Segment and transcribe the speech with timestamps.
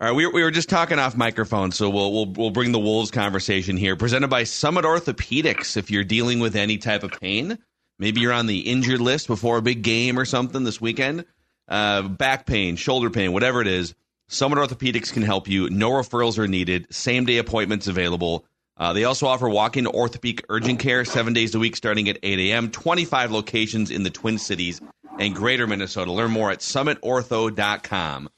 [0.00, 2.78] All right, we, we were just talking off microphone, so we'll, we'll we'll bring the
[2.78, 3.96] Wolves conversation here.
[3.96, 5.76] Presented by Summit Orthopedics.
[5.76, 7.58] If you're dealing with any type of pain,
[7.98, 11.24] maybe you're on the injured list before a big game or something this weekend,
[11.66, 13.96] uh, back pain, shoulder pain, whatever it is,
[14.28, 15.68] Summit Orthopedics can help you.
[15.68, 16.86] No referrals are needed.
[16.94, 18.44] Same day appointments available.
[18.76, 22.38] Uh, they also offer walk-in orthopedic urgent care seven days a week, starting at 8
[22.38, 22.70] a.m.
[22.70, 24.80] 25 locations in the Twin Cities
[25.18, 26.12] and Greater Minnesota.
[26.12, 28.28] Learn more at summitortho.com.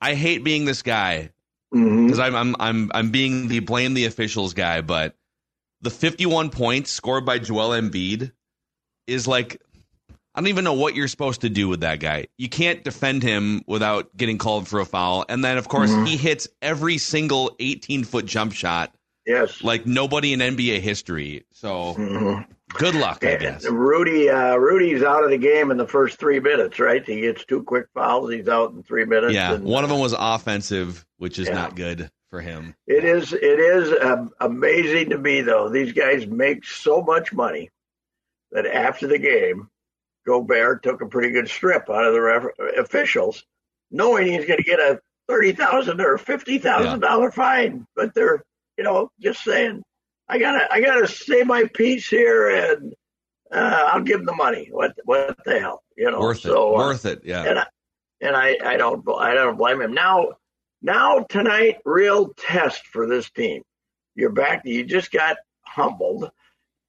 [0.00, 1.30] I hate being this guy
[1.72, 5.14] because I'm, I'm I'm I'm being the blame the officials guy, but
[5.82, 8.32] the 51 points scored by Joel Embiid
[9.06, 9.60] is like
[10.34, 12.26] I don't even know what you're supposed to do with that guy.
[12.38, 16.16] You can't defend him without getting called for a foul, and then of course he
[16.16, 18.94] hits every single 18 foot jump shot
[19.26, 19.62] Yes.
[19.62, 21.44] like nobody in NBA history.
[21.52, 22.52] So Mm-hmm.
[22.74, 23.64] Good luck, I guess.
[23.66, 27.04] Rudy, uh, Rudy's out of the game in the first three minutes, right?
[27.04, 28.32] He gets two quick fouls.
[28.32, 29.34] He's out in three minutes.
[29.34, 31.54] Yeah, and, one of uh, them was offensive, which is Yeah.
[31.54, 32.74] not good for him.
[32.86, 33.32] It is.
[33.32, 35.68] It is um, amazing to me, though.
[35.68, 37.70] These guys make so much money
[38.52, 39.68] that after the game,
[40.26, 43.44] Gobert took a pretty good strip out of the ref- officials,
[43.90, 47.86] knowing he's going to get a thirty thousand or fifty thousand dollar fine.
[47.96, 48.42] But they're,
[48.76, 49.82] you know, just saying,
[50.30, 52.94] I gotta, I gotta say my piece here, and
[53.52, 54.68] uh, I'll give them the money.
[54.70, 56.20] What, what the hell, you know?
[56.20, 56.42] Worth it.
[56.42, 57.22] so, uh, Worth it.
[57.24, 57.44] Yeah.
[57.44, 57.66] and I,
[58.20, 59.92] and I, I don't I don't blame him.
[59.92, 60.28] Now
[60.82, 63.62] now tonight, real test for this team.
[64.14, 64.62] You're back.
[64.64, 66.30] You just got humbled,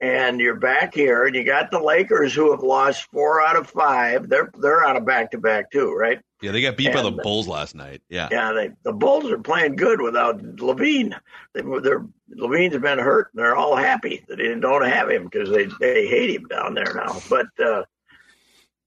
[0.02, 3.70] and you're back here, and you got the Lakers who have lost four out of
[3.70, 4.28] five.
[4.28, 6.20] They're they're on a back to back too, right?
[6.42, 8.02] Yeah, they got beat by the Bulls last night.
[8.10, 8.28] Yeah.
[8.32, 11.16] Yeah, they, the Bulls are playing good without LaVine.
[11.54, 12.04] They, they're,
[12.36, 16.08] LaVine's been hurt, and they're all happy that they don't have him because they they
[16.08, 17.20] hate him down there now.
[17.30, 17.84] But uh,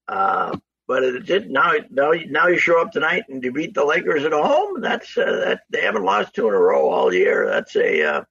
[0.09, 0.57] uh,
[0.89, 1.75] but it did now.
[1.91, 4.81] Now now you show up tonight and you beat the Lakers at home.
[4.81, 7.47] That's uh, that they haven't lost two in a row all year.
[7.47, 8.25] That's a uh,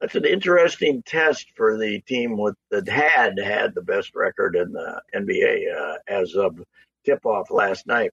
[0.00, 4.72] that's an interesting test for the team with that had had the best record in
[4.72, 6.62] the NBA uh, as of
[7.04, 8.10] tip off last night.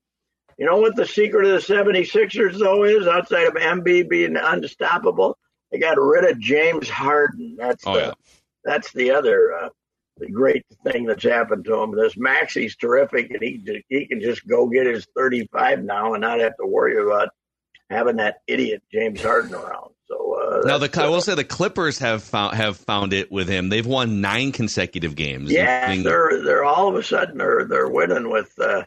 [0.58, 5.38] You know what the secret of the 76ers, though, is outside of Embiid being unstoppable?
[5.72, 7.56] They got rid of James Harden.
[7.58, 8.14] That's Oh, the, yeah.
[8.64, 9.70] that's the other uh,
[10.18, 11.94] the great thing that's happened to him.
[11.94, 16.40] This Maxey's terrific, and he he can just go get his 35 now and not
[16.40, 17.30] have to worry about
[17.90, 19.92] having that idiot James Harden around.
[20.08, 23.48] So uh, Now the I will say the Clippers have found have found it with
[23.48, 23.70] him.
[23.70, 25.52] They've won nine consecutive games.
[25.52, 28.58] Yeah, including- they're they're all of a sudden they're they're winning with.
[28.60, 28.84] Uh,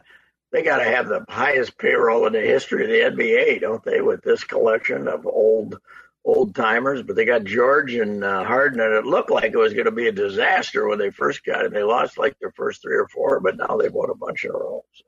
[0.51, 4.01] they got to have the highest payroll in the history of the NBA, don't they?
[4.01, 5.79] With this collection of old
[6.25, 9.73] old timers, but they got George and uh, Harden, and it looked like it was
[9.73, 11.73] going to be a disaster when they first got it.
[11.73, 14.51] They lost like their first three or four, but now they've won a bunch in
[14.51, 14.83] a row.
[14.93, 15.03] So.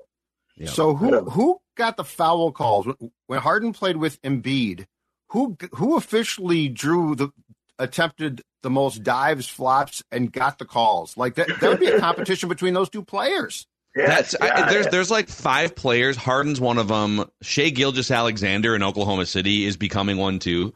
[0.58, 0.70] Yeah.
[0.70, 2.88] So who who got the foul calls
[3.28, 4.86] when Harden played with Embiid?
[5.32, 7.30] Who who officially drew the
[7.80, 11.18] attempted the most dives, flops, and got the calls?
[11.18, 13.66] Like that that would be a competition between those two players.
[13.96, 14.92] That's yeah, I, there's yeah.
[14.92, 16.16] there's like five players.
[16.16, 17.30] Harden's one of them.
[17.42, 20.74] Shai Gilgeous-Alexander in Oklahoma City is becoming one too.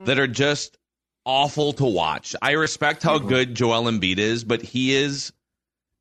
[0.00, 0.78] That are just
[1.26, 2.34] awful to watch.
[2.40, 3.28] I respect how mm-hmm.
[3.28, 5.32] good Joel Embiid is, but he is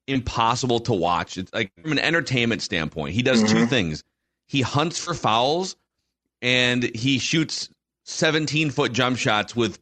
[0.08, 1.38] impossible to watch.
[1.38, 3.66] It's like from an entertainment standpoint, he does two mm-hmm.
[3.66, 4.04] things.
[4.48, 5.76] He hunts for fouls
[6.42, 7.70] and he shoots
[8.10, 9.80] 17 foot jump shots with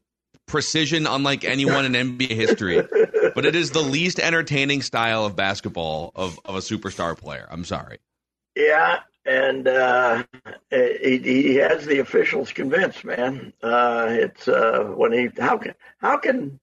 [0.48, 2.84] precision unlike anyone in NBA history.
[3.36, 7.48] But it is the least entertaining style of basketball of, of a superstar player.
[7.52, 8.00] I'm sorry.
[8.56, 10.24] Yeah, and uh,
[10.72, 13.54] he, he has the officials convinced, man.
[13.62, 16.60] Uh, it's uh, when he how can how can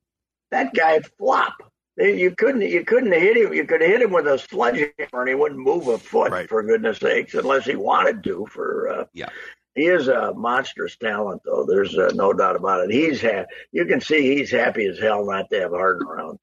[0.50, 1.52] that guy flop?
[1.96, 3.54] You couldn't you couldn't hit him.
[3.54, 6.48] You could hit him with a sledgehammer and he wouldn't move a foot Right.
[6.48, 8.46] for goodness sakes, unless he wanted to.
[8.50, 9.28] For uh, Yeah.
[9.74, 11.66] He is a monstrous talent, though.
[11.66, 12.90] There's uh, no doubt about it.
[12.92, 16.38] He's ha- you can see he's happy as hell not to have Harden around.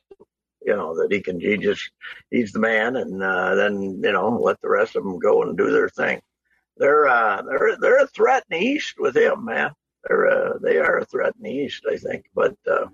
[0.64, 1.40] You know that he can.
[1.40, 1.90] He just
[2.30, 5.58] he's the man, and uh, then you know let the rest of them go and
[5.58, 6.22] do their thing.
[6.78, 9.72] They're uh, they're they're a threat in the East with him, man.
[10.08, 12.26] They're uh, they are a threat in the East, I think.
[12.36, 12.88] But uh,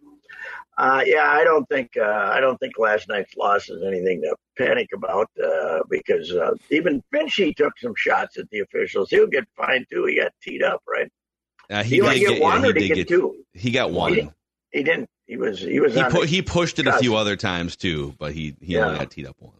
[0.77, 4.35] uh, yeah, I don't think uh, I don't think last night's loss is anything to
[4.57, 9.09] panic about uh, because uh, even Finchy took some shots at the officials.
[9.09, 10.05] He'll get fined too.
[10.05, 11.11] He got teed up, right?
[11.69, 13.35] Uh, He, did get one yeah, or he did he get get two?
[13.53, 14.13] he got one.
[14.13, 14.33] didn't.
[14.71, 15.09] He didn't.
[15.25, 18.33] He was he was He pu- he pushed it a few other times too, but
[18.33, 19.55] he he only got teed up once.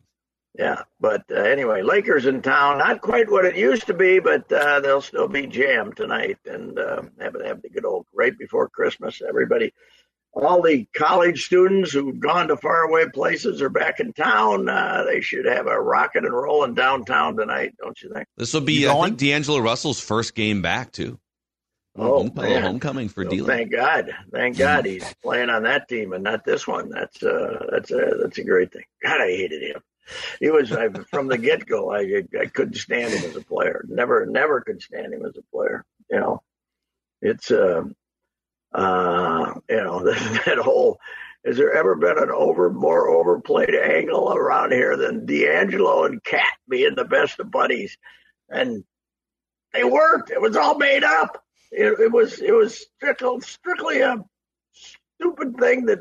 [0.57, 2.79] Yeah, but uh, anyway, Lakers in town.
[2.79, 6.79] Not quite what it used to be, but uh, they'll still be jammed tonight and
[6.79, 9.21] uh, have have the good old right before Christmas.
[9.27, 9.71] Everybody,
[10.43, 14.69] all the college students who've gone to faraway places are back in town.
[14.69, 18.27] Uh, they should have a rocket and rolling downtown tonight, don't you think?
[18.37, 21.19] This will be You I think D'Angelo Russell's first game back too.
[21.95, 22.61] Oh, Home- man.
[22.61, 23.47] homecoming for So D'Lo.
[23.47, 26.89] thank God, thank God he's playing on that team and not this one.
[26.89, 28.83] That's uh, that's a that's a great thing.
[29.03, 29.81] God, I hated him.
[30.39, 31.91] He was I, from the get go.
[31.91, 33.83] I I couldn't stand him as a player.
[33.89, 35.83] Never never could stand him as a player.
[36.11, 36.43] You know,
[37.21, 37.83] it's uh,
[38.73, 40.03] uh, you know
[40.45, 40.99] that whole.
[41.45, 46.43] Has there ever been an over more overplayed angle around here than D'Angelo and Cat
[46.67, 47.97] being the best of buddies?
[48.49, 48.83] And
[49.73, 50.29] they worked.
[50.29, 51.41] It was all made up.
[51.71, 54.17] It, it was it was strictly, strictly a
[54.73, 55.99] stupid thing that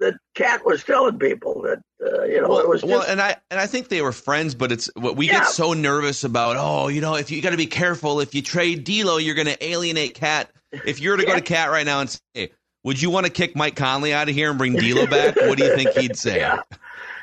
[0.00, 3.20] that Cat was telling people that uh, you know well, it was just, well, and
[3.20, 5.40] I and I think they were friends, but it's what we Yeah.
[5.40, 6.56] get so nervous about.
[6.58, 9.46] Oh, you know, if you got to be careful, if you trade D'Lo, you're going
[9.46, 10.50] to alienate Cat.
[10.72, 12.50] If you were to go to Cat right now and say, hey,
[12.84, 15.58] "Would you want to kick Mike Conley out of here and bring D'Lo back?" what
[15.58, 16.38] do you think he'd say?
[16.38, 16.62] yeah,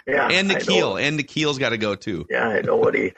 [0.08, 0.28] yeah.
[0.30, 0.50] And.
[0.50, 2.26] Nickeil, and Nickeil's got to go too.
[2.30, 3.14] Yeah, I know what he,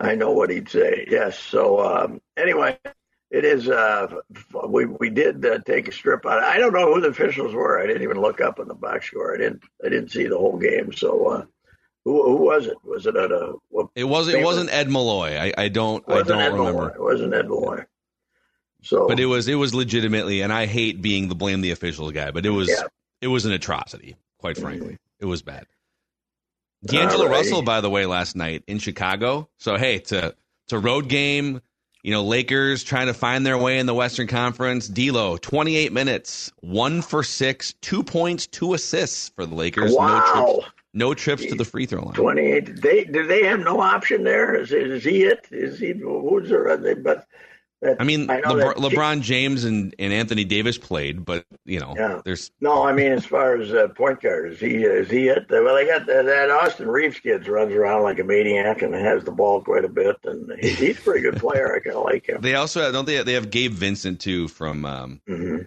[0.00, 1.06] I know what he'd say.
[1.10, 1.38] Yes.
[1.38, 2.78] So um, anyway,
[3.30, 3.68] it is.
[3.68, 4.06] Uh,
[4.68, 6.42] we we did uh, take a strip out.
[6.42, 7.82] I don't know who the officials were.
[7.82, 9.34] I didn't even look up in the box score.
[9.34, 9.62] I didn't.
[9.84, 10.92] I didn't see the whole game.
[10.92, 11.44] So uh,
[12.04, 12.76] who who was it?
[12.84, 13.54] Was it at a?
[13.70, 14.28] What, It was.
[14.28, 15.36] It wasn't Ed Malloy.
[15.36, 16.04] I, I don't.
[16.06, 16.72] I don't Ed remember.
[16.72, 16.86] Malloy.
[16.94, 17.84] It wasn't Ed Malloy.
[18.84, 19.48] So, But it was.
[19.48, 22.30] It was legitimately, and I hate being the blame the officials guy.
[22.30, 22.68] But it was.
[22.68, 22.82] Yeah.
[23.20, 24.16] It was an atrocity.
[24.38, 25.66] Quite frankly, it was bad.
[26.84, 27.30] D'Angelo Alrighty.
[27.30, 29.48] Russell, by the way, last night in Chicago.
[29.58, 30.34] So hey, to
[30.68, 31.60] to road game.
[32.02, 34.88] You know, Lakers trying to find their way in the Western Conference.
[34.88, 39.92] D'Lo, 28 minutes, one for six, two points, two assists for the Lakers.
[39.92, 42.12] No wow, trips, no trips to the free throw line.
[42.12, 42.82] twenty-eight.
[42.82, 44.54] They do they have no option there?
[44.54, 45.46] Is is he it?
[45.50, 46.76] Is he who's there?
[46.76, 47.26] They, but
[47.98, 52.20] I mean, I know LeBron, James and, and Anthony Davis played, but you know, Yeah.
[52.24, 55.46] there's No, I mean as far as uh, point guard, is he is he it?
[55.50, 59.24] Well, they got that, that Austin Reaves kid runs around like a maniac and has
[59.24, 61.74] the ball quite a bit, and he, he's a pretty good player.
[61.74, 62.40] I kind of like him.
[62.40, 63.22] they also have, don't they?
[63.22, 64.84] They have Gabe Vincent too from.
[64.84, 65.58] Um, hmm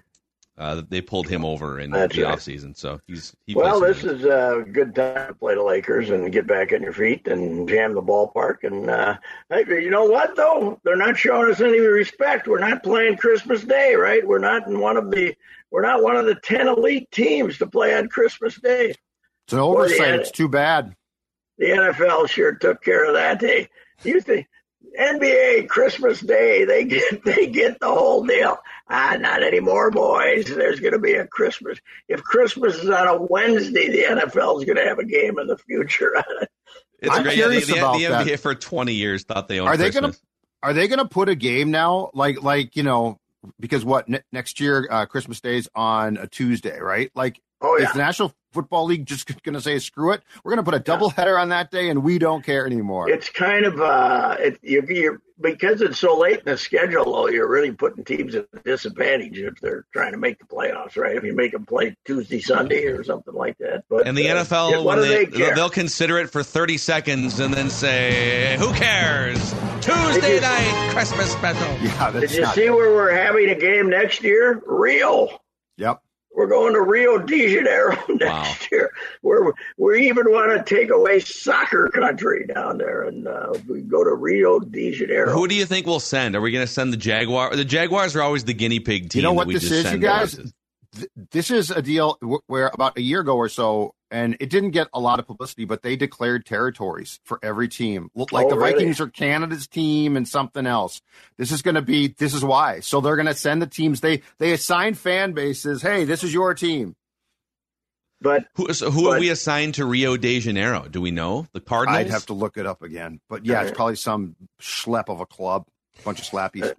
[0.57, 2.35] uh, they pulled him over in That's the right.
[2.35, 3.35] offseason, so he's.
[3.45, 6.81] He Well, this is a good time to play the Lakers and get back on
[6.81, 8.63] your feet and jam the ballpark.
[8.63, 9.17] And uh,
[9.49, 10.79] hey, you know what though?
[10.83, 12.47] They're not showing us any respect.
[12.47, 14.25] We're not playing Christmas Day, right?
[14.25, 15.35] We're not in one of the
[15.69, 18.95] we're not one of the ten elite teams to play on Christmas Day.
[19.45, 19.99] It's an oversight.
[19.99, 20.15] yeah.
[20.15, 20.95] It's too bad.
[21.59, 23.39] the NFL sure took care of that.
[23.39, 23.69] They
[24.03, 24.47] you think
[24.99, 28.57] NBA Christmas Day they get they get the whole deal.
[28.89, 30.45] Ah, not anymore, boys.
[30.45, 31.77] There's going to be a Christmas.
[32.07, 35.47] If Christmas is on a Wednesday, the NFL is going to have a game in
[35.47, 36.13] the future.
[36.99, 37.35] It's I'm great.
[37.35, 38.25] curious the, the, about the that.
[38.25, 40.13] NBA for 20 years thought they owned Are they gonna-
[40.63, 42.09] Are they going to put a game now?
[42.15, 43.19] Like, like you know,
[43.59, 47.11] because what ne- next year uh, Christmas Day's on a Tuesday, right?
[47.13, 50.23] Like, oh is yeah, the National Football League just going to say screw it?
[50.43, 53.07] We're going to put a double header on that day, and we don't care anymore.
[53.09, 57.05] it's kind of uh, it, you, you're because it's so late in the schedule.
[57.13, 60.97] Though you're really putting teams at a disadvantage if they're trying to make the playoffs,
[60.97, 61.15] right?
[61.15, 63.83] If you make them play Tuesday, Sunday, or something like that.
[63.87, 67.39] But And the uh, NFL, yeah, when they, they they'll consider it for 30 seconds
[67.39, 69.37] and then say, who cares?
[69.81, 71.67] Tuesday you- night Christmas special.
[71.85, 72.55] yeah, Did that's you not.
[72.55, 74.59] see where we're having a game next year?
[74.65, 75.29] Real.
[75.77, 76.01] Yep.
[76.37, 78.55] We're going to Rio de Janeiro next Wow.
[78.71, 78.91] year.
[79.23, 84.03] We're, we even want to take away soccer country down there, and uh, we go
[84.03, 85.31] to Rio de Janeiro.
[85.31, 86.35] Who do you think we'll send?
[86.35, 87.55] Are we going to send the Jaguar?
[87.55, 89.19] The Jaguars are always the guinea pig team.
[89.19, 90.35] You know that what we this just is, you guys?
[90.95, 94.71] Th- this is a deal where about a year ago or so, and it didn't
[94.71, 98.09] get a lot of publicity, but they declared territories for every team.
[98.15, 98.73] Look Like Oh, the really?
[98.73, 101.01] Vikings are Canada's team and something else.
[101.37, 102.07] This is going to be.
[102.09, 102.79] This is why.
[102.79, 104.01] So they're going to send the teams.
[104.01, 105.81] They they assign fan bases.
[105.81, 106.95] Hey, this is your team.
[108.19, 110.87] But Who, so who are we assigned to Rio de Janeiro?
[110.89, 111.45] Do we know?
[111.53, 111.99] The Cardinals?
[111.99, 115.27] I'd have to look it up again, but yeah, it's probably some schlep of a
[115.27, 115.65] club,
[115.99, 116.73] a bunch of slappies.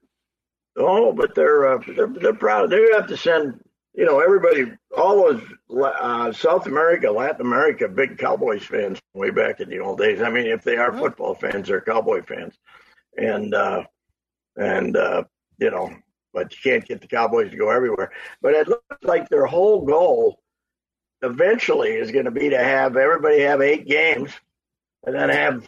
[0.76, 2.70] oh, but they're uh, they're they're proud.
[2.70, 3.61] They have to send.
[3.99, 5.43] You know, everybody, all those
[5.85, 10.23] uh, South America, Latin America, big Cowboys fans way back in the old days.
[10.23, 12.55] I mean, if they are football fans, they're Cowboy fans,
[13.17, 13.83] and uh,
[14.55, 15.25] and uh,
[15.59, 15.90] you know,
[16.33, 18.12] but you can't get the Cowboys to go everywhere.
[18.40, 20.38] But it looks like their whole goal
[21.23, 24.31] eventually is going to be to have everybody have eight games,
[25.07, 25.67] and then have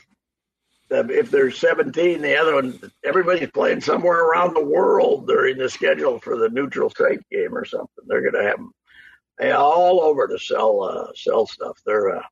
[0.91, 6.19] if there's 17, the other one everybody's playing somewhere around the world during the schedule
[6.19, 8.05] for the neutral site game or something.
[8.07, 8.73] They're going to have them
[9.57, 11.81] all over to sell uh, sell stuff.
[11.87, 12.23] They're uh,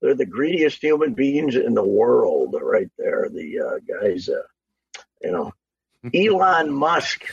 [0.00, 3.28] they're the greediest human beings in the world, right there.
[3.32, 4.42] The uh, guys, uh,
[5.22, 5.52] you know,
[6.14, 7.24] Elon Musk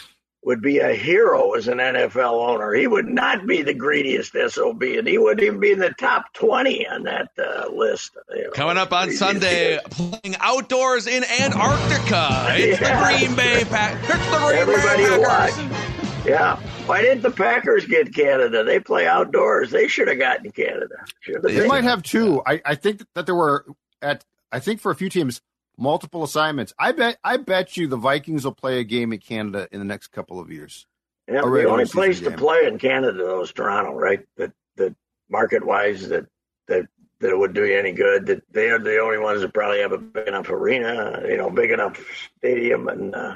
[0.46, 2.72] would be a hero as an NFL owner.
[2.74, 6.32] He would not be the greediest SOB, and he wouldn't even be in the top
[6.34, 8.12] 20 on that uh, list.
[8.36, 8.50] you know.
[8.52, 12.46] Coming up on Sunday, playing outdoors in Antarctica.
[12.52, 13.10] It's Yeah.
[13.12, 13.98] the Green Bay Pack.
[14.04, 15.52] It's the Green Everybody Bay watch.
[15.52, 16.26] Packers.
[16.28, 16.56] Yeah.
[16.86, 18.64] Why didn't the Packers get Canada?
[18.64, 19.72] They play outdoors.
[19.72, 20.96] They should have gotten Canada.
[21.22, 21.68] Should have They been.
[21.68, 22.42] might have two.
[22.46, 23.66] I, I think that there were
[24.02, 25.42] at I think for a few teams
[25.78, 26.74] multiple assignments.
[26.80, 29.86] I bet I bet you the Vikings will play a game in Canada in the
[29.86, 30.86] next couple of years.
[31.28, 34.26] Yeah, the only season place to play in Canada though is Toronto, right?
[34.38, 34.96] That that
[35.30, 36.26] market wise that
[36.68, 36.86] that
[37.20, 38.28] that it would do you any good.
[38.28, 41.50] That they are the only ones that probably have a big enough arena, you know,
[41.50, 42.00] big enough
[42.38, 43.36] stadium, and uh,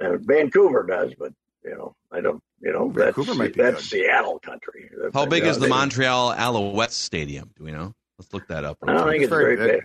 [0.00, 1.32] uh, Vancouver does, but
[1.64, 4.02] you know, I don't, you know, Vancouver that's might be that's good.
[4.02, 4.90] Seattle country.
[5.14, 7.50] How big You is the they- Montreal Alouettes Stadium?
[7.56, 7.94] Do we know?
[8.18, 8.78] Let's look that up.
[8.82, 9.84] I don't think It's it's very very big.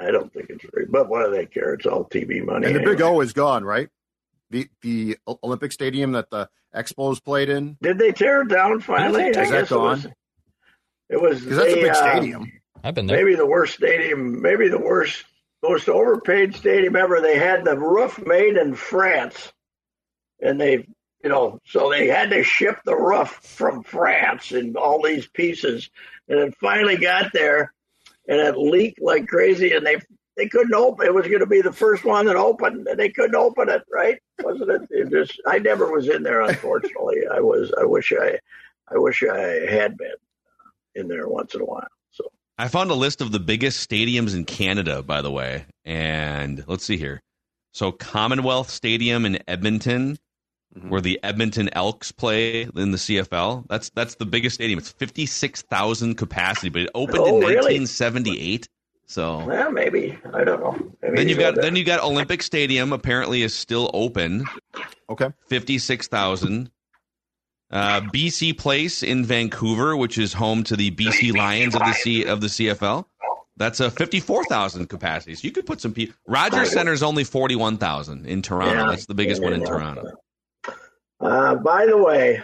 [0.00, 1.74] I don't think it's very, but what do they care?
[1.74, 2.66] It's all TV money.
[2.66, 3.00] And the Big.
[3.02, 3.88] O is gone, right?
[4.50, 7.76] The the Olympic Stadium that the Expos played in.
[7.82, 9.24] Did they tear it down finally?
[9.24, 10.02] Is I that guess it was.
[10.04, 10.14] gone?
[11.08, 12.52] It was Because that's a the, big uh, stadium.
[12.82, 13.16] I've been there.
[13.18, 15.24] maybe the worst stadium, maybe the worst,
[15.62, 17.20] most overpaid stadium ever.
[17.20, 19.52] They had the roof made in France,
[20.40, 20.86] and they,
[21.22, 25.90] you know, so they had to ship the roof from France in all these pieces,
[26.28, 27.72] and it finally got there,
[28.30, 29.96] and it leaked like crazy, and they
[30.36, 31.06] they couldn't open.
[31.06, 33.82] It was going to be the first one that opened, and they couldn't open it.
[33.92, 34.18] Right?
[34.42, 34.82] Wasn't it?
[34.90, 36.40] It just I never was in there.
[36.40, 37.72] Unfortunately, I was.
[37.78, 38.38] I wish I,
[38.88, 41.88] I wish I had been uh, in there once in a while.
[42.12, 42.24] So.
[42.56, 45.66] I found a list of the biggest stadiums in Canada, by the way.
[45.84, 47.20] And let's see here.
[47.72, 50.18] So Commonwealth Stadium in Edmonton,
[50.78, 50.88] Mhm.
[50.88, 53.64] where the Edmonton Elks play in the CFL.
[53.68, 54.78] That's that's the biggest stadium.
[54.78, 57.54] It's fifty six thousand capacity, but it opened Oh, in really?
[57.62, 58.68] nineteen seventy eight.
[59.06, 60.78] So Well, maybe I don't know.
[61.02, 62.92] Maybe then you've got got then you got Olympic Stadium.
[62.92, 64.44] Apparently, is still open.
[65.08, 65.30] Okay.
[65.48, 66.70] Fifty six thousand.
[67.72, 72.24] Uh, BC Place in Vancouver, which is home to the BC Lions of the C
[72.24, 73.06] of the CFL.
[73.56, 75.34] That's a fifty-four thousand capacity.
[75.34, 76.14] So you could put some people.
[76.28, 78.74] Rogers Center is only forty-one thousand in Toronto.
[78.84, 78.90] Yeah.
[78.90, 79.66] That's the biggest one in Yeah.
[79.66, 80.04] Toronto.
[81.20, 82.40] Uh, by the way,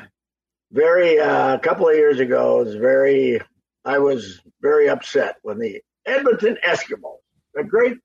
[0.71, 3.40] very uh, a couple of years ago, was very.
[3.85, 7.18] I was very upset when the Edmonton Eskimos,
[7.56, 7.99] a great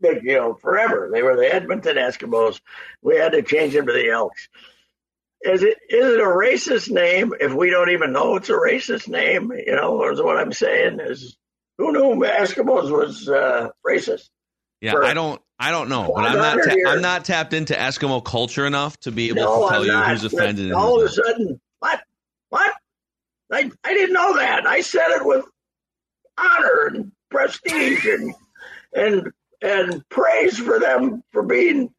[0.00, 1.10] big deal forever.
[1.12, 2.60] They were the Edmonton Eskimos.
[3.02, 4.48] We had to change them to the Elks.
[5.42, 9.08] Is it is it a racist name if we don't even know it's a racist
[9.08, 9.50] name?
[9.52, 11.36] You know, is what I'm saying is
[11.78, 14.28] who knew Eskimos was uh, racist?
[14.82, 15.40] Yeah, I don't.
[15.60, 16.58] I don't know, but I'm not.
[16.64, 19.86] Ta- I'm not tapped into Eskimo culture enough to be able No, to tell I'm
[19.86, 20.10] you not.
[20.10, 20.72] who's offended.
[20.72, 22.00] All of a sudden, what?
[22.48, 22.72] What?
[23.52, 24.66] I, I didn't know that.
[24.66, 25.44] I said it with
[26.36, 28.34] honor and prestige and
[28.92, 31.94] and and praise for them for being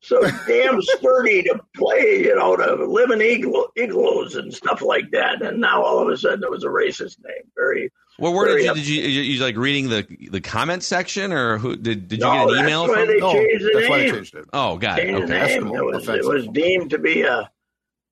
[0.00, 5.10] so damn sturdy to play, you know, to live in igloo, igloos and stuff like
[5.12, 5.40] that.
[5.40, 7.44] And now all of a sudden it was a racist name.
[7.56, 10.82] Very Well, where did you up- did you, you you like reading the the comment
[10.84, 13.06] section or who did did you No, get an email from?
[13.08, 14.44] they No, changed the that's why they changed it.
[14.52, 15.02] Oh, got it.
[15.06, 15.54] changed the Okay.
[15.56, 17.50] It was, it was deemed to be a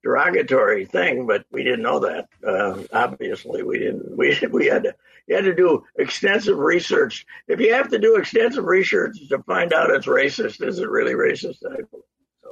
[0.02, 2.28] derogatory thing, but we didn't know that.
[2.46, 4.16] Uh, obviously, we didn't.
[4.16, 4.94] We we had to
[5.28, 7.24] you had to do extensive research.
[7.46, 11.14] If you have to do extensive research to find out it's racist, is it really
[11.14, 11.58] racist?
[11.64, 12.04] I believe.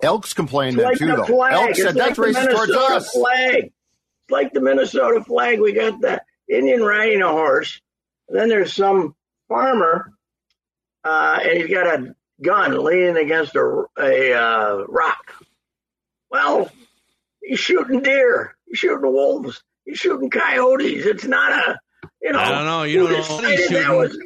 [0.03, 1.25] Elks complained It's like too, the though.
[1.25, 1.53] flag.
[1.53, 3.11] Elks It's said like that's the racist towards us.
[3.11, 3.65] flag.
[3.65, 5.61] It's like the Minnesota flag.
[5.61, 7.81] We got the Indian riding a horse.
[8.29, 9.15] Then there's some
[9.49, 10.13] farmer,
[11.05, 15.35] uh, and he's got a gun leaning against a, a uh, rock.
[16.31, 16.71] Well,
[17.43, 18.57] he's shooting deer.
[18.67, 19.63] He's shooting wolves.
[19.85, 21.07] He's shooting coyotes.
[21.07, 21.79] It's not a,
[22.23, 22.39] you know.
[22.39, 22.83] I don't know.
[22.85, 24.19] You who don't know what he's decided that was-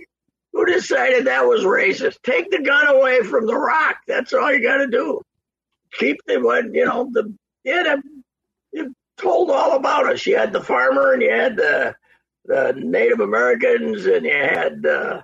[0.52, 2.23] who decided that was racist?
[2.23, 3.97] Take the gun away from the rock.
[4.07, 5.21] That's all you got to do.
[5.99, 6.35] Keep the
[6.73, 7.83] you know the yeah.
[7.83, 8.02] The,
[8.73, 10.25] you told all about us.
[10.26, 11.97] You had the farmer and you had the
[12.45, 15.23] the Native Americans and you had uh,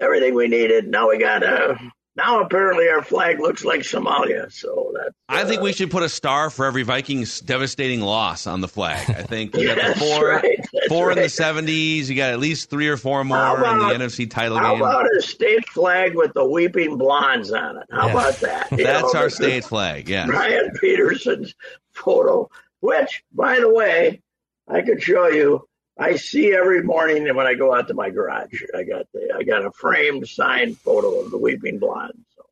[0.00, 0.88] everything we needed.
[0.88, 1.74] Now we got uh,
[2.16, 4.50] now apparently our flag looks like Somalia.
[4.52, 8.46] So that's I think uh, we should put a star for every Vikings devastating loss
[8.46, 9.08] on the flag.
[9.10, 10.58] I think you got the four, right,
[10.88, 12.10] four in the seventies.
[12.10, 14.82] You got at least three or four more How in the NFC title How game.
[14.84, 17.84] How about a state flag with the weeping blondes on it?
[17.90, 18.12] How Yeah.
[18.12, 18.68] about that?
[18.78, 20.08] You That's know, our state flag.
[20.08, 20.26] Yeah.
[20.26, 21.54] Brian Peterson's
[21.92, 24.20] photo, which, by the way,
[24.68, 25.67] I could show you.
[25.98, 28.62] I see every morning when I go out to my garage.
[28.74, 32.24] I got the, I got a framed signed photo of the Weeping Blonde.
[32.36, 32.42] So,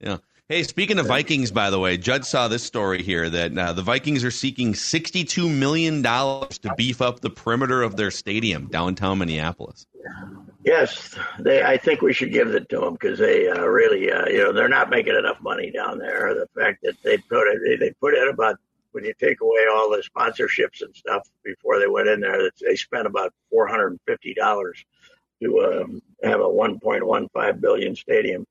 [0.00, 0.16] Yeah.
[0.48, 3.82] Hey, speaking of Vikings, by the way, Judd saw this story here that uh, the
[3.82, 9.86] Vikings are seeking $62 million to beef up the perimeter of their stadium downtown Minneapolis.
[10.64, 11.64] yes, they.
[11.64, 14.52] I think we should give it to them because they uh, really, uh, you know,
[14.52, 16.32] they're not making enough money down there.
[16.32, 18.60] The fact that they put it, they, they put in about
[18.96, 22.52] when you take away all the sponsorships and stuff before they went in there, that
[22.66, 24.82] they spent about four hundred and fifty dollars
[25.42, 28.46] to um, have a one point one five billion stadium.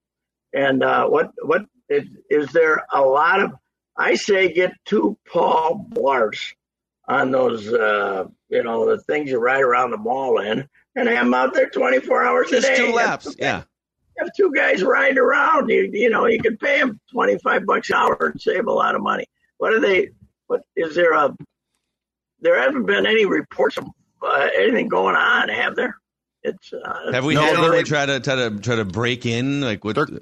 [0.54, 3.54] And uh, what what is, is there a lot of
[3.98, 6.54] I say get two Paul Blarts
[7.08, 11.26] on those, uh, you know, the things you ride around the mall in, and have
[11.26, 12.78] them out there 24 hours Just a day.
[12.86, 13.26] two laps.
[13.26, 13.64] two- Yeah.
[14.20, 15.70] Have two guys riding around.
[15.70, 18.96] You, you know, you can pay them 25 bucks an hour and save a lot
[18.96, 19.26] of money.
[19.58, 20.10] What are they?
[20.48, 21.36] What is there a?
[22.42, 23.86] There haven't been any reports of
[24.22, 25.98] uh, anything going on, have there?
[26.44, 29.26] It's uh, Have we No, had they're- anyone try to try to try to break
[29.26, 29.62] in?
[29.62, 29.96] Like what?
[29.96, 30.20] They're-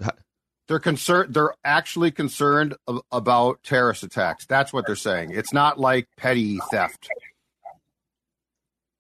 [0.69, 1.33] They're concerned.
[1.33, 2.75] They're actually concerned
[3.11, 4.45] about terrorist attacks.
[4.45, 5.31] That's what they're saying.
[5.33, 7.09] It's not like petty theft.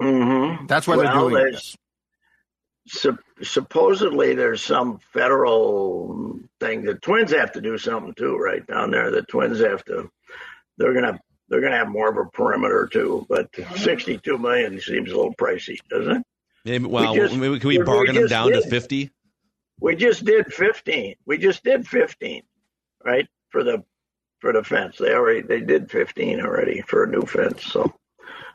[0.01, 0.67] mhm.
[0.67, 1.77] That's why well, they're doing there's
[3.43, 6.83] supposedly there's some federal thing.
[6.83, 9.09] The Twins have to do something too, right down there.
[9.09, 10.09] The Twins have to.
[10.77, 11.19] They're gonna.
[11.49, 15.77] They're gonna have more of a perimeter too, but 62 million seems a little pricey,
[15.89, 16.23] doesn't it?
[16.65, 19.11] Maybe, well, just- maybe can we we bargain them just down to fifty?
[19.79, 21.15] We just did 15.
[21.25, 22.43] We just did 15,
[23.03, 23.27] right?
[23.49, 23.83] For the
[24.39, 24.97] for the fence.
[24.97, 27.63] They already they did 15 already for a new fence.
[27.65, 27.93] So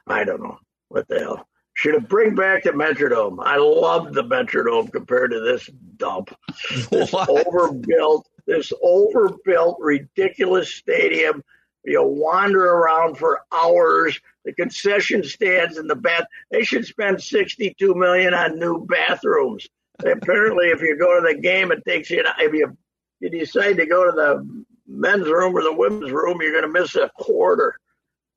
[0.06, 0.58] I don't know
[0.88, 1.46] what the hell.
[1.74, 3.38] Should have bring back the Metrodome.
[3.44, 6.34] I love the Metrodome compared to this dump.
[6.90, 7.28] This What?
[7.28, 11.42] overbuilt, this overbuilt, ridiculous stadium.
[11.84, 14.20] You'll wander around for hours.
[14.44, 16.24] The concession stands in the bath.
[16.50, 19.68] They should spend 62 million on new bathrooms.
[20.00, 22.24] Apparently, if you go to the game, it takes you.
[22.38, 22.76] If you
[23.20, 26.80] you decide to go to the men's room or the women's room, you're going to
[26.80, 27.76] miss a quarter.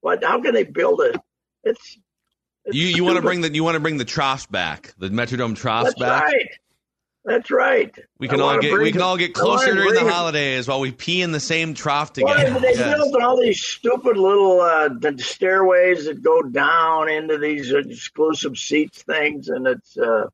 [0.01, 0.23] What?
[0.23, 1.15] How can they build it?
[1.63, 1.99] It's,
[2.65, 5.09] it's You you want to bring the you want to bring the troughs back, the
[5.09, 6.23] Metrodome troughs That's back.
[6.23, 6.49] right.
[7.23, 7.93] That's right.
[8.17, 10.91] We I can all get we can all get closer during the holidays while we
[10.91, 12.59] pee in the same trough Well, together.
[12.59, 12.97] they Yes.
[12.97, 19.03] built all these stupid little uh, the stairways that go down into these exclusive seats
[19.03, 20.27] things, and it's uh,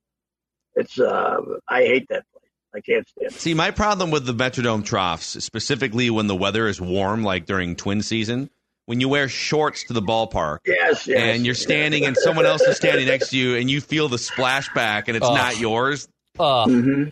[0.76, 2.44] it's uh, I hate that place.
[2.74, 3.34] I can't stand it.
[3.34, 7.76] See, my problem with the Metrodome troughs, specifically when the weather is warm, like during
[7.76, 8.50] twin season,
[8.86, 11.20] when you wear shorts to the ballpark Yes, yes.
[11.20, 14.16] and you're standing and someone else is standing next to you and you feel the
[14.18, 15.36] splashback and it's Oh.
[15.36, 16.08] not yours.
[16.40, 17.04] Uh, hmm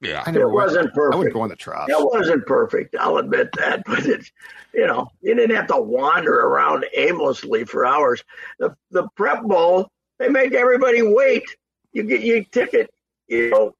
[0.00, 0.22] Yeah.
[0.26, 0.54] I It never went.
[0.66, 1.14] wasn't perfect.
[1.14, 1.34] I wouldn't perfect.
[1.34, 1.88] go in the trough.
[1.88, 2.96] It wasn't perfect.
[2.98, 4.30] I'll admit that, but it's
[4.74, 8.22] you know you didn't have to wander around aimlessly for hours.
[8.58, 9.88] The the prep bowl
[10.18, 11.44] they make everybody wait.
[11.92, 12.90] You get your ticket.
[13.28, 13.74] You know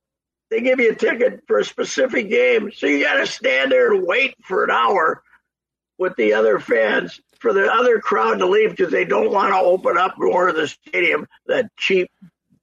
[0.51, 3.93] they give you a ticket for a specific game, so you got to stand there
[3.95, 5.23] and wait for an hour
[5.99, 9.59] with the other fans for the other crowd to leave because they don't want to
[9.59, 11.27] open up more of the stadium.
[11.47, 12.11] That cheap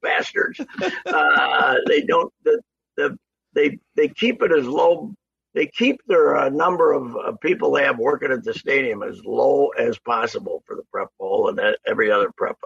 [0.02, 0.60] bastards.
[1.06, 2.32] uh, they don't.
[2.44, 2.60] The,
[2.96, 3.18] the
[3.54, 5.12] they they keep it as low.
[5.54, 9.20] They keep their uh, number of uh, people they have working at the stadium as
[9.24, 12.56] low as possible for the prep bowl and that, every other prep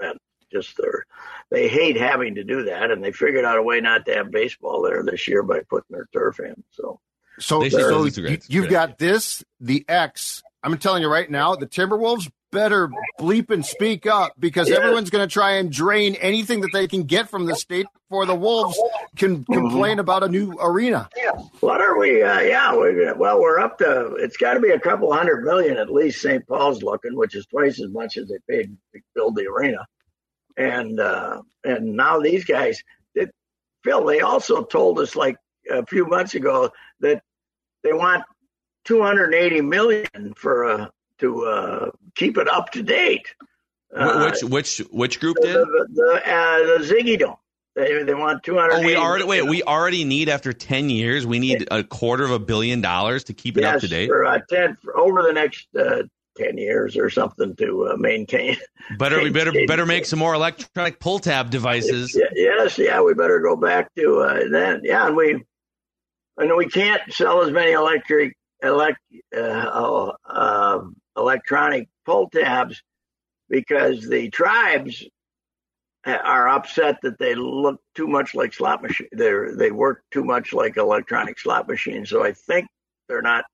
[0.00, 0.18] event.
[0.50, 1.04] Just their,
[1.50, 4.30] they hate having to do that, and they figured out a way not to have
[4.30, 6.62] baseball there this year by putting their turf in.
[6.70, 7.00] So
[7.38, 10.42] So, so it's a great- you, it's a you've got this, the X.
[10.62, 12.88] I'm telling you right now, the Timberwolves better
[13.20, 14.76] bleep and speak up because Yeah.
[14.76, 18.26] everyone's going to try and drain anything that they can get from the state before
[18.26, 18.78] the Wolves
[19.16, 19.52] can Mm-hmm.
[19.52, 21.08] complain about a new arena.
[21.16, 21.30] Yeah.
[21.60, 22.22] What are we?
[22.22, 24.14] Uh, yeah, we well we're up to.
[24.16, 26.22] It's got to be a couple hundred million at least.
[26.22, 26.46] St.
[26.46, 29.86] Paul's looking, which is twice as much as they paid to build the arena.
[30.56, 32.82] And uh, and now these guys,
[33.14, 33.30] it,
[33.84, 35.36] Phil, they also told us like
[35.70, 37.22] a few months ago that
[37.84, 38.24] they want
[38.84, 40.86] 280 million for uh,
[41.18, 43.34] to uh, keep it up to date.
[43.96, 45.54] Uh, which which which group did?
[45.54, 47.36] the, the, uh, the Ziggy Dome.
[47.74, 48.72] They they want 200.
[48.72, 49.46] Oh, we already wait.
[49.46, 51.26] We already need after ten years.
[51.26, 54.08] We need a quarter of a billion dollars to keep it up to date.
[54.08, 56.02] for uh, ten for over the next uh,
[56.36, 58.56] ten years or something to uh, maintain.
[58.98, 62.18] Better we better better make some more electronic pull tab devices.
[62.34, 64.80] Yes, yeah, we better go back to uh, that.
[64.82, 65.44] Yeah, and we
[66.38, 68.98] and we can't sell as many electric elect
[69.36, 70.80] uh, uh, uh,
[71.16, 72.82] electronic pull tabs
[73.50, 75.04] because the tribes
[76.06, 79.08] are upset that they look too much like slot machine.
[79.12, 82.08] They they work too much like electronic slot machines.
[82.08, 82.66] So I think
[83.08, 83.44] they're not.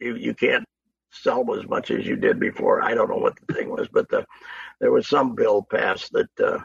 [0.00, 0.64] You you can't
[1.12, 2.82] sell as much as you did before.
[2.82, 4.26] I don't know what the thing was, but the,
[4.80, 6.58] there was some bill passed that uh,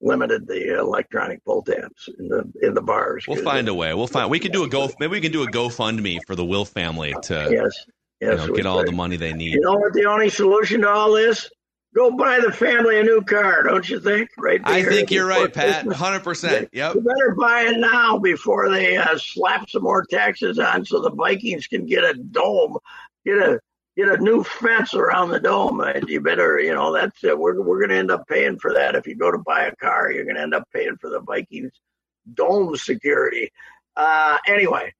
[0.00, 3.26] limited the electronic pull tabs in the in the bars.
[3.26, 3.94] We'll find a way.
[3.94, 4.30] We'll find.
[4.30, 4.90] We could do a go.
[5.00, 7.86] Maybe we can do a GoFundMe for the Wilf family to Yes,
[8.22, 8.46] you yes.
[8.46, 9.54] know, get all the money they need.
[9.54, 9.92] You know what?
[9.92, 11.50] The only solution to all this:
[11.94, 13.64] go buy the family a new car.
[13.64, 14.30] Don't you think?
[14.38, 14.60] Right.
[14.64, 15.86] I think you're right, Pat.
[15.92, 16.68] Hundred percent.
[16.72, 16.94] Yep.
[16.94, 21.10] You better buy it now before they uh, slap some more taxes on, so the
[21.10, 22.78] Vikings can get a dome,
[23.26, 23.60] get a
[23.96, 25.80] get a new fence around the dome.
[25.80, 27.36] Uh, You better, you know, that's it.
[27.36, 28.94] We're we're going to end up paying for that.
[28.94, 31.20] If you go to buy a car, you're going to end up paying for the
[31.20, 31.72] Vikings
[32.34, 33.50] dome security.
[33.96, 34.94] Uh, anyway,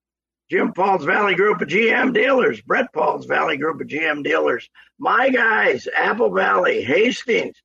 [0.50, 5.31] Jim Paul's Valley Group of GM dealers, Brett Paul's Valley Group of GM dealers, my
[5.31, 7.57] guys, Apple Valley, Hastings,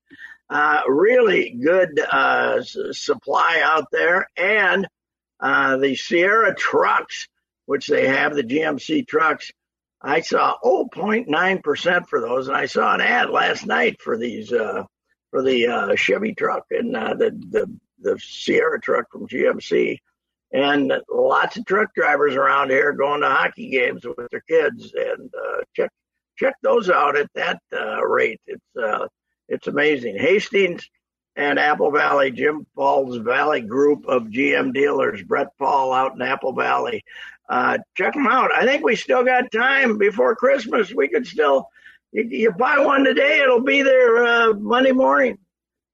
[0.49, 4.87] uh, really good uh, supply out there, and
[5.39, 7.27] uh, the Sierra trucks,
[7.65, 9.51] which they have, the GMC trucks.
[10.01, 14.83] I saw 0.9% for those, and I saw an ad last night for these uh,
[15.31, 19.99] for the uh, Chevy truck and uh, the, the the Sierra truck from GMC,
[20.51, 25.29] and lots of truck drivers around here going to hockey games with their kids, and
[25.35, 25.91] uh check
[26.37, 28.41] check those out at that uh, rate.
[28.47, 29.07] It's uh
[29.49, 30.17] it's amazing.
[30.17, 30.89] Hastings
[31.37, 36.53] and Apple Valley, Jim Paul's Valley group of GM dealers, Brett Paul out in Apple
[36.53, 37.03] Valley.
[37.47, 38.51] Uh, check them out.
[38.51, 40.93] I think we still got time before Christmas.
[40.93, 41.69] We could still,
[42.11, 45.37] you, you buy one today, it'll be there uh, Monday morning.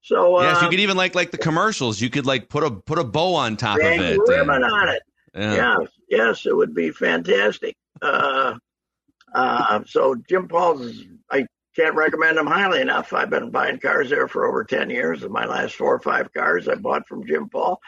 [0.04, 1.98] So uh, yes, you could even like like the commercials.
[1.98, 4.88] You could like put a put a bow on top of it, ribbon and, on
[4.90, 5.02] it.
[5.34, 5.54] Yeah.
[5.54, 7.74] Yes, yes, it would be fantastic.
[8.02, 8.58] Uh,
[9.34, 13.12] uh, so Jim Paul's, I can't recommend them highly enough.
[13.14, 15.22] I've been buying cars there for over 10 years.
[15.22, 17.80] And my last four or five cars I bought from Jim Paul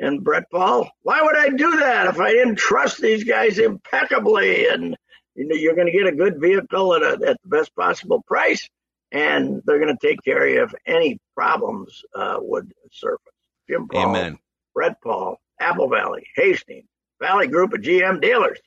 [0.00, 0.90] and Brett Paul.
[1.02, 4.68] Why would I do that if I didn't trust these guys impeccably?
[4.68, 4.96] And
[5.34, 8.22] you know, you're going to get a good vehicle at, a, at the best possible
[8.26, 8.68] price,
[9.12, 13.32] and they're going to take care of you if any problems uh, would surface.
[13.68, 14.38] Jim Paul, Amen.
[14.74, 16.86] Brett Paul, Apple Valley, Hastings,
[17.20, 18.58] Valley Group of GM dealers.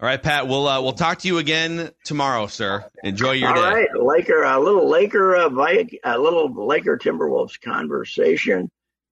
[0.00, 0.48] All right, Pat.
[0.48, 2.84] We'll uh, we'll talk to you again tomorrow, sir.
[3.04, 3.60] Enjoy your All day.
[3.60, 8.68] All right, Laker, a little Laker, uh, a little Laker Timberwolves conversation,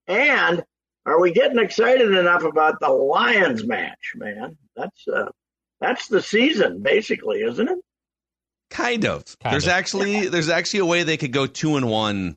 [0.09, 0.65] and
[1.07, 4.57] are we getting excited enough about the Lions match, man?
[4.75, 5.31] That's uh,
[5.81, 7.79] that's the season, basically, isn't it?
[8.81, 9.39] Kind of.
[9.39, 9.73] Kind there's of.
[9.73, 12.37] actually there's actually a way they could go two and one,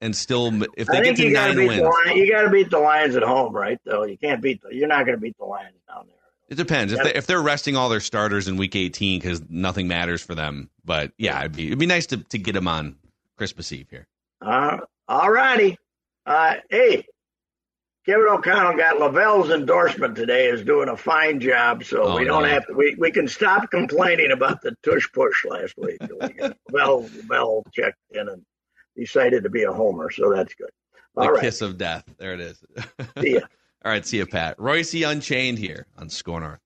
[0.00, 3.16] and still if they get to nine wins, the, you got to beat the Lions
[3.16, 3.78] at home, right?
[3.84, 6.16] Though you can't beat the, you're not going to beat the Lions down there.
[6.48, 9.88] It depends if they if they're resting all their starters in week 18 because nothing
[9.88, 10.70] matters for them.
[10.84, 12.96] But yeah, it'd be it'd be nice to to get them on
[13.36, 14.06] Christmas Eve here.
[14.40, 15.78] Uh, all righty.
[16.24, 17.04] Uh, hey,
[18.06, 20.46] Kevin O'Connell got Lavelle's endorsement today.
[20.46, 22.48] Is doing a fine job, so oh, we don't no.
[22.48, 22.72] have to.
[22.72, 25.98] We, we can stop complaining about the tush push last week.
[26.70, 28.42] Lavelle Lavelle checked in and
[28.96, 30.70] decided to be a homer, so that's good.
[31.16, 31.40] All the right.
[31.40, 32.04] kiss of death.
[32.16, 32.62] There it is.
[33.20, 33.40] See ya.
[33.84, 34.56] All right, see you, Pat.
[34.58, 36.58] Reusse Unchained here on Score North.